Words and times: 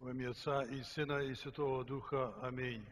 В 0.00 0.10
ім'я 0.10 0.30
Отця 0.30 0.62
і 0.62 0.84
Сина, 0.84 1.22
і 1.22 1.34
Святого 1.34 1.84
Духа. 1.84 2.32
Амінь. 2.42 2.86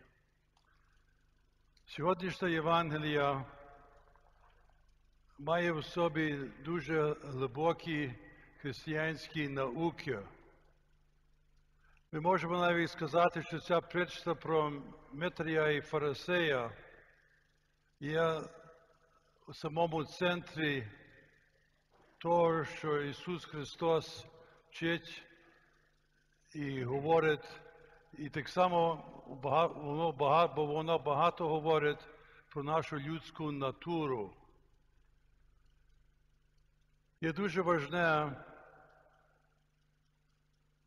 Сьогоднішня 1.87 2.49
Євангелія 2.49 3.45
має 5.39 5.73
в 5.73 5.85
собі 5.85 6.37
дуже 6.65 7.17
глибокі 7.23 8.15
християнські 8.61 9.49
науки. 9.49 10.19
Ми 12.13 12.21
можемо 12.21 12.59
навіть 12.59 12.91
сказати, 12.91 13.43
що 13.43 13.59
ця 13.59 13.81
притча 13.81 14.35
про 14.35 14.83
Митрія 15.13 15.71
і 15.71 15.81
Фарисея 15.81 16.71
є 18.01 18.41
у 19.47 19.55
самому 19.55 20.05
центрі 20.05 20.89
того, 22.19 22.65
що 22.65 23.03
Ісус 23.03 23.45
Христос 23.45 24.27
вчить 24.71 25.28
і 26.55 26.85
говорить, 26.85 27.49
і 28.13 28.31
так 28.31 28.49
само 28.49 29.05
воно 29.77 30.13
багато, 30.13 30.55
бо 30.55 30.67
воно 30.67 30.99
багато 30.99 31.49
говорить 31.49 32.07
про 32.51 32.63
нашу 32.63 32.99
людську 32.99 33.53
натуру. 33.53 34.35
Є 37.21 37.33
дуже 37.33 37.63
важне, 37.63 38.37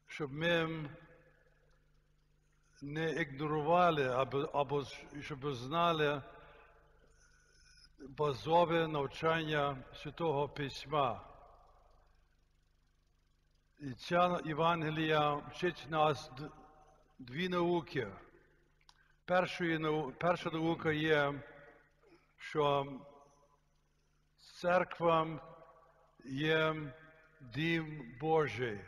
щоб 0.08 0.34
ми 0.34 0.86
не 2.82 3.12
ігнорували 3.12 4.08
або, 4.08 4.40
або 4.40 4.84
щоб 5.22 5.54
знали 5.54 6.22
базове 8.10 8.88
навчання 8.88 9.84
Святого 9.94 10.50
Письма. 10.50 11.31
Ця 13.98 14.40
Євангелія 14.46 15.34
вчить 15.34 15.88
нас 15.90 16.32
дві 17.20 17.50
науки. 17.50 18.08
Першою, 19.26 20.14
перша 20.20 20.50
наука 20.50 20.92
є, 20.92 21.34
що 22.38 22.86
церква 24.62 25.28
є 26.26 26.76
дім 27.42 28.18
Божий, 28.20 28.82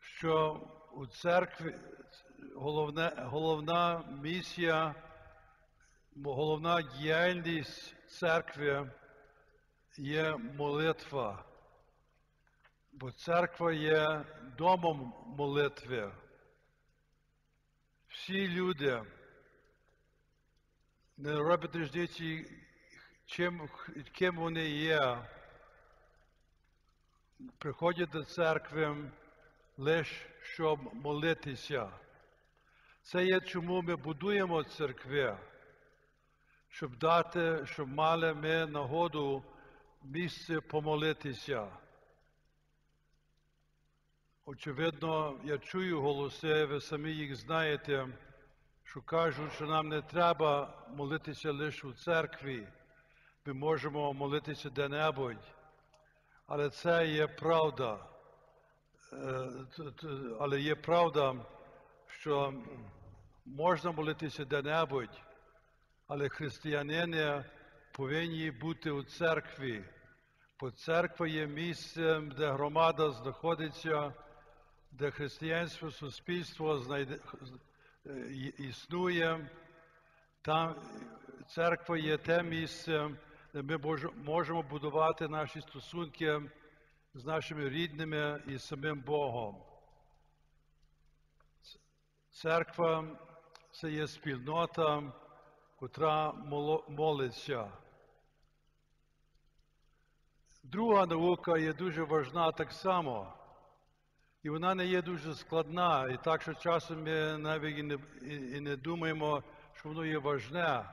що 0.00 0.60
у 0.92 1.06
церкві 1.06 1.74
головне, 2.54 3.12
головна 3.16 4.04
місія, 4.22 4.94
головна 6.24 6.82
діяльність 6.82 7.96
церкви 8.08 8.90
є 9.96 10.36
молитва. 10.36 11.51
Бо 12.92 13.12
церква 13.12 13.72
є 13.72 14.24
домом 14.58 15.14
молитви. 15.26 16.12
Всі 18.08 18.48
люди 18.48 19.02
не 21.16 21.32
роблять 21.32 21.76
різниці, 21.76 22.46
чим, 23.26 23.68
ким 24.12 24.36
вони 24.36 24.68
є, 24.68 25.18
приходять 27.58 28.10
до 28.10 28.24
церкви 28.24 29.10
лише 29.76 30.32
щоб 30.42 30.94
молитися. 30.94 31.90
Це 33.02 33.24
є 33.24 33.40
чому 33.40 33.82
ми 33.82 33.96
будуємо 33.96 34.64
церкви, 34.64 35.38
щоб 36.68 36.96
дати, 36.96 37.66
щоб 37.66 37.88
мали 37.88 38.34
ми 38.34 38.66
нагоду 38.66 39.44
місце 40.02 40.60
помолитися. 40.60 41.68
Очевидно, 44.52 45.40
я 45.44 45.58
чую 45.58 46.00
голоси, 46.00 46.64
ви 46.64 46.80
самі 46.80 47.10
їх 47.10 47.36
знаєте, 47.36 48.08
що 48.84 49.00
кажуть, 49.00 49.52
що 49.52 49.66
нам 49.66 49.88
не 49.88 50.02
треба 50.02 50.74
молитися 50.96 51.52
лише 51.52 51.86
у 51.86 51.92
церкві, 51.92 52.68
ми 53.46 53.52
можемо 53.52 54.12
молитися 54.12 54.70
де-небудь. 54.70 55.54
Але 56.46 56.70
це 56.70 57.06
є 57.06 57.26
правда. 57.26 57.98
Але 60.40 60.60
є 60.60 60.74
правда, 60.74 61.34
що 62.06 62.54
можна 63.44 63.92
молитися 63.92 64.44
де-небудь, 64.44 65.22
але 66.06 66.28
християнини 66.28 67.44
повинні 67.92 68.50
бути 68.50 68.90
у 68.90 69.02
церкві, 69.02 69.84
бо 70.60 70.70
церква 70.70 71.26
є 71.26 71.46
місцем, 71.46 72.30
де 72.30 72.52
громада 72.52 73.10
знаходиться 73.10 74.12
де 74.92 75.10
християнське 75.10 75.90
суспільство 75.90 76.78
знайде, 76.78 77.18
існує, 78.58 79.50
там 80.42 80.74
церква 81.48 81.98
є 81.98 82.18
те 82.18 82.42
місце, 82.42 83.10
де 83.54 83.62
ми 83.62 83.78
можемо 84.16 84.62
будувати 84.62 85.28
наші 85.28 85.60
стосунки 85.60 86.40
з 87.14 87.24
нашими 87.24 87.68
рідними 87.68 88.42
і 88.46 88.58
самим 88.58 89.00
Богом. 89.00 89.62
Церква 92.30 93.04
це 93.72 93.90
є 93.90 94.06
спільнота, 94.06 95.12
котра 95.76 96.32
молиться. 96.88 97.72
Друга 100.62 101.06
наука 101.06 101.58
є 101.58 101.72
дуже 101.72 102.04
важна 102.04 102.52
так 102.52 102.72
само. 102.72 103.41
І 104.42 104.50
вона 104.50 104.74
не 104.74 104.86
є 104.86 105.02
дуже 105.02 105.34
складна, 105.34 106.08
і 106.08 106.24
так 106.24 106.42
що 106.42 106.54
часом 106.54 107.02
ми 107.02 107.38
навіть 107.38 107.78
і 107.78 107.82
не, 107.82 107.98
і, 108.22 108.60
не 108.60 108.76
думаємо, 108.76 109.42
що 109.74 109.88
воно 109.88 110.04
є 110.04 110.18
важне. 110.18 110.84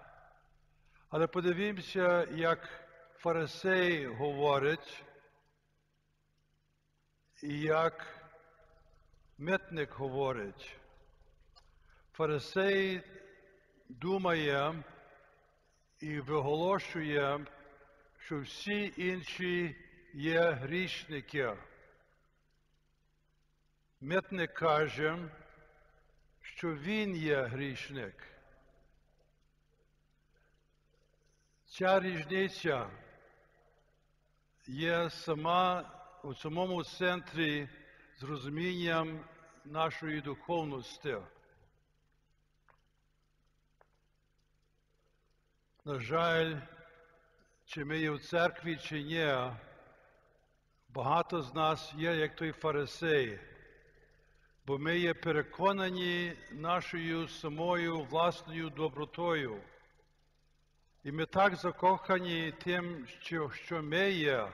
Але 1.09 1.27
подивімося, 1.27 2.27
як 2.31 2.69
фарисей 3.17 4.05
говорить, 4.05 5.03
і 7.43 7.59
як 7.59 8.07
митник 9.37 9.91
говорить. 9.91 10.79
Фарисей 12.13 13.01
думає 13.89 14.83
і 15.99 16.19
виголошує, 16.19 17.45
що 18.17 18.39
всі 18.39 18.93
інші 18.97 19.75
є 20.13 20.51
грішники. 20.51 21.55
Митник 24.01 24.53
каже, 24.53 25.29
що 26.41 26.75
він 26.75 27.15
є 27.15 27.43
грішник. 27.43 28.27
Ця 31.65 31.99
різниця 31.99 32.89
є 34.67 35.09
сама 35.09 35.91
у 36.23 36.35
самому 36.35 36.83
центрі 36.83 37.69
з 38.17 38.23
розумінням 38.23 39.25
нашої 39.65 40.21
духовності. 40.21 41.17
На 45.85 45.99
жаль, 45.99 46.55
чи 47.65 47.85
ми 47.85 47.99
є 47.99 48.11
в 48.11 48.21
церкві, 48.21 48.77
чи 48.77 49.03
ні, 49.03 49.53
багато 50.89 51.41
з 51.41 51.53
нас 51.53 51.93
є, 51.93 52.15
як 52.15 52.35
той 52.35 52.51
фарисей 52.51 53.39
бо 54.69 54.77
ми 54.77 54.99
є 54.99 55.13
переконані 55.13 56.33
нашою 56.51 57.27
самою 57.27 58.01
власною 58.01 58.69
добротою. 58.69 59.61
І 61.03 61.11
ми 61.11 61.25
так 61.25 61.55
закохані 61.55 62.53
тим, 62.63 63.07
що, 63.07 63.49
що 63.49 63.83
ми 63.83 64.11
є, 64.11 64.51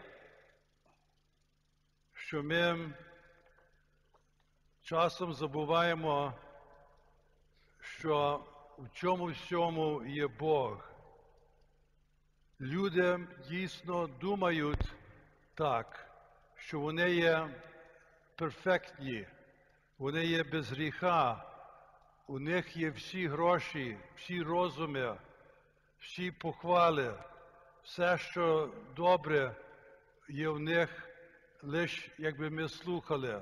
що 2.14 2.44
ми 2.44 2.94
часом 4.82 5.34
забуваємо, 5.34 6.34
що 7.80 8.46
в 8.78 8.90
чому 8.94 9.26
всьому 9.26 10.06
є 10.06 10.28
Бог. 10.28 10.90
Люди 12.62 13.20
дійсно 13.50 14.08
думають 14.08 14.94
так, 15.54 16.10
що 16.56 16.80
вони 16.80 17.12
є 17.12 17.50
перфектні. 18.36 19.28
Вони 19.98 20.26
є 20.26 20.44
без 20.44 20.72
гріха, 20.72 21.46
у 22.28 22.40
них 22.40 22.78
є 22.78 22.90
всі 22.90 23.28
гроші, 23.28 23.98
всі 24.16 24.42
розуми, 24.42 25.18
всі 26.00 26.32
похвали, 26.32 27.14
все, 27.84 28.18
що 28.18 28.74
добре 28.96 29.56
є 30.30 30.50
в 30.50 30.60
них, 30.60 30.90
лише 31.62 32.12
якби 32.18 32.50
ми 32.50 32.70
слухали. 32.70 33.42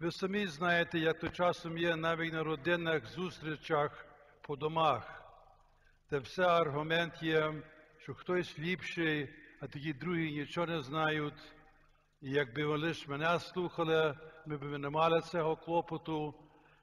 Ви 0.00 0.12
самі 0.12 0.46
знаєте, 0.46 0.98
як 0.98 1.18
то 1.18 1.28
часом 1.28 1.78
є 1.78 1.96
навіть 1.96 2.32
на 2.32 2.42
родинних 2.42 3.06
зустрічах 3.06 4.06
по 4.40 4.56
домах, 4.56 5.22
де 6.10 6.18
все 6.18 6.42
аргумент 6.42 7.22
є, 7.22 7.62
що 7.98 8.14
хтось 8.14 8.58
ліпший, 8.58 9.34
а 9.60 9.66
такі 9.66 9.92
другі 9.92 10.32
нічого 10.32 10.66
не 10.66 10.82
знають. 10.82 11.52
І 12.22 12.30
якби 12.30 12.64
ви 12.64 12.78
лише 12.78 13.10
мене 13.10 13.40
слухали, 13.40 14.14
ми 14.48 14.56
б 14.56 14.78
не 14.78 14.90
мали 14.90 15.20
цього 15.20 15.56
клопоту 15.56 16.34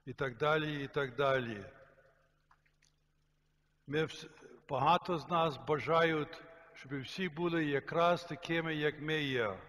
і 0.06 0.13
так 0.13 0.38
далі, 0.38 0.83
і 0.83 0.88
так 0.88 1.15
далі. 1.15 1.65
Ми 3.88 4.07
багато 4.69 5.17
з 5.17 5.29
нас 5.29 5.57
бажають, 5.67 6.41
щоб 6.73 7.01
всі 7.01 7.29
були 7.29 7.65
якраз 7.65 8.23
такими, 8.23 8.75
як 8.75 9.01
ми 9.01 9.21
є. 9.21 9.59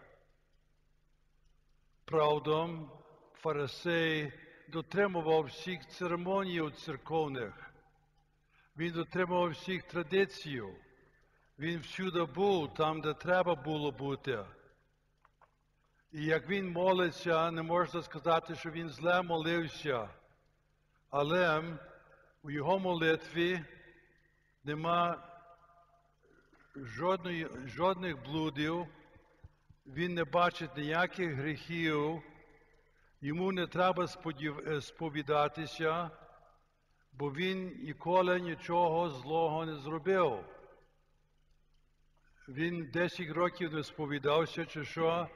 Правдом, 2.05 2.91
фарисей 3.35 4.33
дотримував 4.69 5.45
всіх 5.45 5.89
церемоній 5.89 6.71
церковних. 6.71 7.71
Він 8.77 8.93
дотримував 8.93 9.51
всіх 9.51 9.83
традицій. 9.83 10.63
Він 11.59 11.81
всюди 11.81 12.25
був 12.25 12.75
там, 12.75 13.01
де 13.01 13.15
треба 13.15 13.55
було 13.55 13.91
бути. 13.91 14.45
І 16.13 16.25
як 16.25 16.49
він 16.49 16.73
молиться, 16.73 17.51
не 17.51 17.63
можна 17.63 18.03
сказати, 18.03 18.55
що 18.55 18.71
він 18.71 18.89
зле 18.89 19.23
молився. 19.23 20.09
Але 21.11 21.63
у 22.43 22.51
його 22.51 22.79
молитві 22.79 23.65
нема 24.65 25.23
жодної, 26.77 27.49
жодних 27.67 28.23
блудів, 28.23 28.87
він 29.87 30.15
не 30.15 30.25
бачить 30.25 30.77
ніяких 30.77 31.35
гріхів, 31.35 32.23
йому 33.21 33.53
не 33.53 33.67
треба 33.67 34.07
е, 34.67 34.81
сповідатися, 34.81 36.11
бо 37.13 37.33
він 37.33 37.81
ніколи 37.83 38.41
нічого 38.41 39.11
злого 39.11 39.67
не 39.67 39.77
зробив. 39.77 40.45
Він 42.49 42.91
10 42.93 43.31
років 43.31 43.75
не 43.75 43.83
сповідався, 43.83 44.67
чи 44.67 44.85
що, 44.85 45.29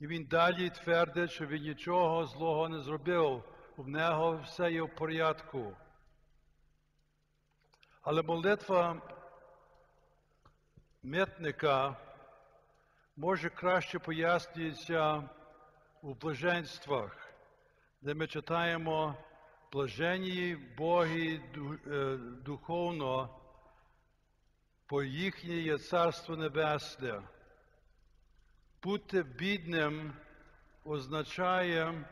і 0.00 0.06
він 0.06 0.24
далі 0.24 0.70
твердить, 0.70 1.30
що 1.30 1.46
він 1.46 1.62
нічого 1.62 2.26
злого 2.26 2.68
не 2.68 2.80
зробив. 2.80 3.44
В 3.76 3.88
нього 3.88 4.40
все 4.44 4.72
є 4.72 4.82
в 4.82 4.94
порядку. 4.94 5.76
Але 8.02 8.22
молитва 8.22 9.02
митника 11.02 11.96
може 13.16 13.50
краще 13.50 13.98
пояснюється 13.98 15.28
у 16.02 16.14
блаженствах, 16.14 17.32
де 18.02 18.14
ми 18.14 18.26
читаємо 18.26 19.14
блаженні 19.72 20.56
Боги 20.76 21.40
е, 21.86 22.16
духовно, 22.44 23.40
бо 24.90 25.02
їхнє 25.02 25.54
є 25.54 25.78
Царство 25.78 26.36
Небесне. 26.36 27.22
Бути 28.82 29.22
бідним 29.22 30.12
означає 30.84 32.04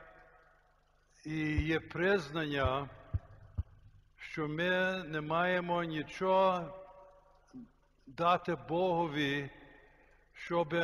і 1.25 1.63
є 1.63 1.81
признання, 1.81 2.89
що 4.17 4.49
ми 4.49 5.03
не 5.05 5.21
маємо 5.21 5.85
нічого 5.85 6.79
дати 8.07 8.55
Богові, 8.55 9.51
щоб 10.33 10.75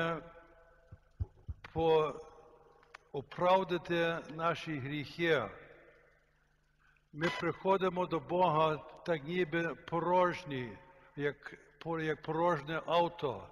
оправдати 3.12 4.18
наші 4.34 4.78
гріхи. 4.78 5.44
Ми 7.12 7.28
приходимо 7.40 8.06
до 8.06 8.20
Бога 8.20 8.76
так 9.06 9.24
ніби 9.24 9.74
порожні, 9.74 10.78
як, 11.16 11.54
по- 11.78 12.00
як 12.00 12.22
порожнє 12.22 12.82
авто. 12.86 13.48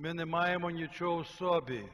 Ми 0.00 0.14
не 0.14 0.24
маємо 0.24 0.70
нічого 0.70 1.18
в 1.20 1.26
собі. 1.26 1.88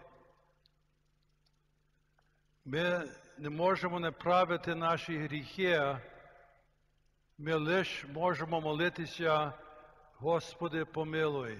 Ми 2.64 3.08
не 3.38 3.50
можемо 3.50 4.00
направити 4.00 4.74
наші 4.74 5.18
гріхи. 5.18 5.98
Ми 7.38 7.54
лише 7.54 8.06
можемо 8.06 8.60
молитися, 8.60 9.52
Господи, 10.16 10.84
помилуй. 10.84 11.58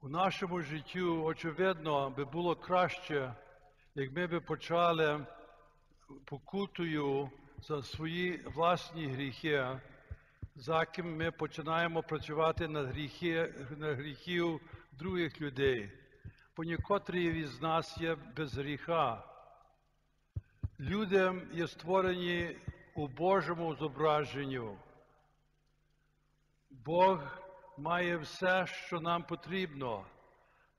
У 0.00 0.08
нашому 0.08 0.60
життю, 0.60 1.24
очевидно, 1.24 2.10
би 2.10 2.24
було 2.24 2.56
краще, 2.56 3.34
як 3.94 4.12
ми 4.12 4.26
би 4.26 4.40
почали 4.40 5.26
покутою 6.24 7.30
за 7.58 7.82
свої 7.82 8.36
власні 8.36 9.06
гріхи, 9.06 9.80
за 10.54 10.84
ким 10.84 11.16
ми 11.16 11.30
починаємо 11.30 12.02
працювати 12.02 12.68
на 12.68 12.82
гріхи, 12.82 13.54
на 13.76 13.94
гріхів 13.94 14.60
других 14.92 15.40
людей. 15.40 15.90
Бо 16.56 16.64
нікотрі 16.64 17.40
із 17.40 17.60
нас 17.60 17.98
є 17.98 18.16
без 18.36 18.54
гріха. 18.54 19.24
Люди 20.80 21.32
є 21.52 21.68
створені 21.68 22.56
у 22.94 23.08
Божому 23.08 23.74
зображенню. 23.74 24.78
Бог 26.70 27.38
має 27.78 28.16
все, 28.16 28.66
що 28.66 29.00
нам 29.00 29.22
потрібно. 29.22 30.04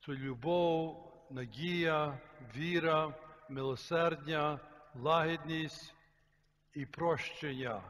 Це 0.06 0.12
любов, 0.12 1.10
надія, 1.30 2.20
віра, 2.56 3.14
милосердя, 3.50 4.60
лагідність 4.96 5.96
і 6.74 6.86
прощення. 6.86 7.82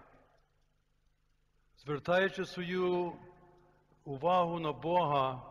Звертаючи 1.86 2.46
свою 2.46 3.14
увагу 4.06 4.60
на 4.60 4.72
Бога, 4.74 5.42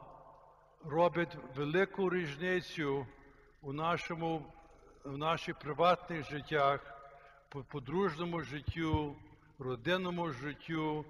робить 0.84 1.36
велику 1.56 2.10
різницю 2.10 3.06
у 3.62 3.72
нашому, 3.72 4.52
в 5.04 5.18
наших 5.18 5.58
приватних 5.58 6.30
життях, 6.30 6.80
по- 7.48 7.64
подружному 7.64 8.40
життю, 8.40 9.16
родинному 9.58 10.30
життю 10.30 11.04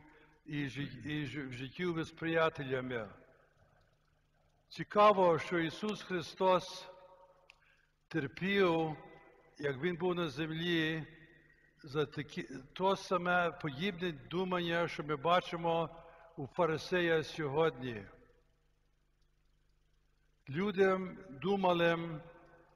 і, 0.46 0.69
жи- 0.69 1.02
і 1.04 1.24
в 1.24 1.52
життю 1.52 2.04
з 2.04 2.10
приятелями. 2.10 3.08
Цікаво, 4.69 5.38
що 5.38 5.58
Ісус 5.58 6.02
Христос 6.02 6.88
терпів, 8.08 8.96
як 9.58 9.76
Він 9.82 9.96
був 9.96 10.14
на 10.14 10.28
землі, 10.28 11.06
за 11.84 12.06
такі, 12.06 12.43
то 12.73 12.96
саме 12.96 13.50
подібне 13.50 14.12
думання, 14.12 14.88
що 14.88 15.02
ми 15.02 15.17
бачимо 15.17 15.88
у 16.37 16.46
фарисея 16.46 17.23
сьогодні. 17.23 18.05
Люди 20.49 21.00
думали, 21.31 22.20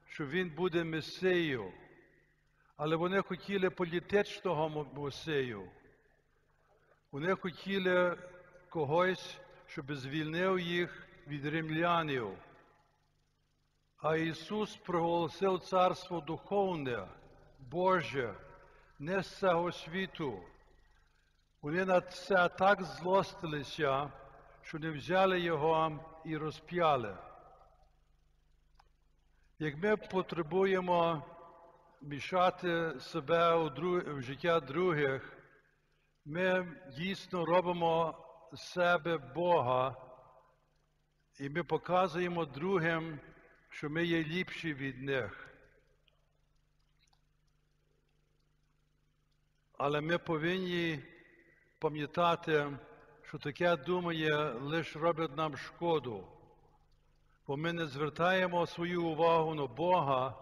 що 0.09 0.25
він 0.25 0.49
буде 0.49 0.83
месею, 0.83 1.71
але 2.77 2.95
вони 2.95 3.21
хотіли 3.21 3.69
політичного 3.69 4.87
месею. 4.93 5.69
Вони 7.11 7.35
хотіли 7.35 8.17
когось, 8.69 9.39
щоб 9.67 9.93
звільнив 9.93 10.59
їх 10.59 11.07
від 11.27 11.45
римлянів. 11.45 12.29
А 13.97 14.15
Ісус 14.15 14.75
проголосив 14.75 15.59
царство 15.59 16.21
духовне, 16.21 17.07
Боже, 17.59 18.35
не 18.99 19.23
з 19.23 19.39
цього 19.39 19.71
світу. 19.71 20.39
Вони 21.61 21.85
на 21.85 22.01
це 22.01 22.49
так 22.49 22.83
злостилися, 22.83 24.11
що 24.61 24.79
не 24.79 24.89
взяли 24.91 25.39
його 25.39 25.99
і 26.25 26.37
розп'яли. 26.37 27.17
Як 29.59 29.77
ми 29.83 29.97
потребуємо 29.97 31.25
мішати 32.01 32.99
себе 32.99 33.55
у 33.55 33.69
дру- 33.69 34.13
в 34.13 34.21
життя 34.21 34.59
других, 34.59 35.37
ми 36.25 36.77
дійсно 36.97 37.45
робимо 37.45 38.23
себе 38.53 39.17
Бога, 39.17 39.95
і 41.39 41.49
ми 41.49 41.63
показуємо 41.63 42.45
другим, 42.45 43.19
що 43.69 43.89
ми 43.89 44.05
є 44.05 44.23
ліпші 44.23 44.73
від 44.73 45.01
них. 45.01 45.46
Але 49.77 50.01
ми 50.01 50.17
повинні 50.17 50.99
пам'ятати, 51.79 52.77
що 53.27 53.37
таке 53.37 53.75
думання 53.75 54.53
лише 54.61 54.99
робить 54.99 55.37
нам 55.37 55.57
шкоду, 55.57 56.27
бо 57.47 57.57
ми 57.57 57.73
не 57.73 57.87
звертаємо 57.87 58.65
свою 58.65 59.03
увагу 59.05 59.55
на 59.55 59.67
Бога, 59.67 60.35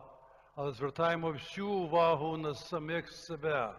але 0.56 0.72
звертаємо 0.72 1.32
всю 1.32 1.70
увагу 1.70 2.38
на 2.38 2.54
самих 2.54 3.12
себе. 3.12 3.76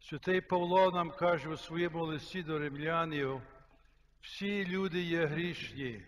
Святий 0.00 0.40
Павло 0.40 0.90
нам 0.90 1.10
каже 1.10 1.48
у 1.48 1.56
своєму 1.56 2.04
листі 2.04 2.42
до 2.42 2.58
римлянів, 2.58 3.42
всі 4.20 4.66
люди 4.66 5.02
є 5.02 5.26
грішні, 5.26 6.06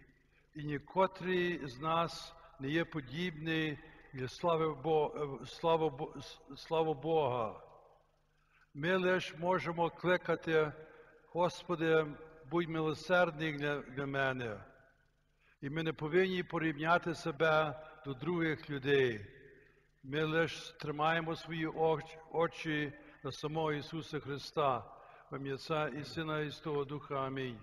і 0.55 0.65
нікотрий 0.65 1.67
з 1.67 1.81
нас 1.81 2.35
не 2.61 2.69
є 2.69 2.85
подібний 2.85 3.79
для 4.13 4.29
слави 6.57 6.95
Бога. 6.95 7.64
Ми 8.77 8.97
лише 8.97 9.37
можемо 9.37 9.91
кликати, 9.91 10.73
Господи 11.33 12.07
будь 12.51 12.69
милосердний 12.69 13.53
для, 13.53 14.07
мене. 14.07 14.65
І 15.61 15.71
ми 15.71 15.83
не 15.83 15.93
повинні 15.93 16.43
порівняти 16.43 17.15
себе 17.15 17.81
до 18.07 18.15
других 18.15 18.71
людей. 18.71 19.27
Ми 20.03 20.25
лише 20.25 20.75
тримаємо 20.79 21.37
свої 21.37 21.69
оч- 21.69 22.19
очі 22.33 22.93
на 23.25 23.33
самого 23.33 23.73
Ісуса 23.73 24.21
Христа, 24.21 24.85
Отця 25.31 25.89
і 25.89 26.05
Сина 26.05 26.41
і 26.41 26.51
Святого 26.51 26.85
Духа. 26.85 27.15
Амінь. 27.27 27.59